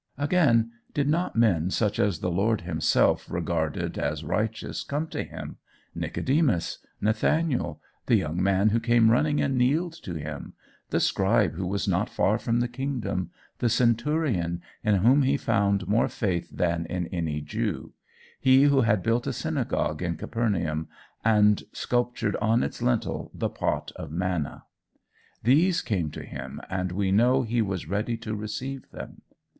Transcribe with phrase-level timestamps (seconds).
[0.17, 5.57] Again, did not men such as the Lord himself regarded as righteous come to him
[5.93, 10.53] Nicodemus, Nathaniel, the young man who came running and kneeled to him,
[10.89, 13.29] the scribe who was not far from the kingdom,
[13.59, 17.93] the centurion, in whom he found more faith than in any Jew,
[18.39, 20.87] he who had built a synagogue in Capernaum,
[21.23, 24.63] and sculptured on its lintel the pot of manna?
[25.43, 29.21] These came to him, and we know he was ready to receive them.